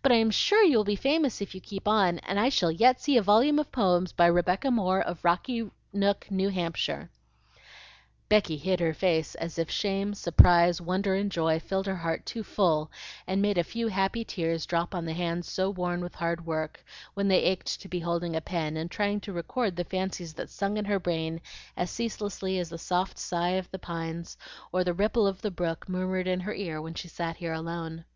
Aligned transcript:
But 0.00 0.10
I'm 0.10 0.30
sure 0.30 0.62
you 0.64 0.78
will 0.78 0.84
be 0.84 0.96
famous 0.96 1.42
if 1.42 1.54
you 1.54 1.60
keep 1.60 1.86
on, 1.86 2.18
and 2.20 2.40
I 2.40 2.48
shall 2.48 2.70
yet 2.72 2.98
see 2.98 3.18
a 3.18 3.22
volume 3.22 3.58
of 3.58 3.70
poems 3.70 4.10
by 4.10 4.24
Rebecca 4.24 4.70
Moore 4.70 5.02
of 5.02 5.22
Rocky 5.22 5.68
Nook, 5.92 6.30
New 6.30 6.48
Hampshire." 6.48 7.10
Becky 8.30 8.56
hid 8.56 8.80
her 8.80 8.94
face 8.94 9.34
as 9.34 9.58
if 9.58 9.70
shame, 9.70 10.14
surprise, 10.14 10.80
wonder, 10.80 11.14
and 11.14 11.30
joy 11.30 11.60
filled 11.60 11.84
her 11.84 11.96
heart 11.96 12.24
too 12.24 12.42
full 12.42 12.90
and 13.26 13.42
made 13.42 13.58
a 13.58 13.62
few 13.64 13.88
happy 13.88 14.24
tears 14.24 14.64
drop 14.64 14.94
on 14.94 15.04
the 15.04 15.12
hands 15.12 15.46
so 15.46 15.68
worn 15.68 16.00
with 16.00 16.14
hard 16.14 16.46
work, 16.46 16.82
when 17.12 17.28
they 17.28 17.42
ached 17.42 17.82
to 17.82 17.86
be 17.88 18.00
holding 18.00 18.34
a 18.34 18.40
pen 18.40 18.78
and 18.78 18.90
trying 18.90 19.20
to 19.20 19.32
record 19.34 19.76
the 19.76 19.84
fancies 19.84 20.32
that 20.32 20.48
sung 20.48 20.78
in 20.78 20.86
her 20.86 20.98
brain 20.98 21.38
as 21.76 21.90
ceaselessly 21.90 22.58
as 22.58 22.70
the 22.70 22.78
soft 22.78 23.18
sough 23.18 23.58
of 23.58 23.70
the 23.70 23.78
pines 23.78 24.38
or 24.72 24.82
the 24.84 24.94
ripple 24.94 25.26
of 25.26 25.42
the 25.42 25.50
brook 25.50 25.86
murmured 25.86 26.26
in 26.26 26.40
her 26.40 26.54
ear 26.54 26.80
when 26.80 26.94
she 26.94 27.08
sat 27.08 27.36
here 27.36 27.52
alone. 27.52 28.06